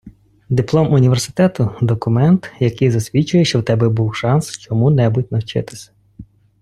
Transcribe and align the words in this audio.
Диплом 0.49 0.93
університету– 0.93 1.71
документ, 1.81 2.51
який 2.59 2.91
засвідчує, 2.91 3.45
що 3.45 3.59
в 3.59 3.63
тебе 3.63 3.89
був 3.89 4.15
шанс 4.15 4.57
чому-небудь 4.57 5.31
навчитися. 5.31 5.91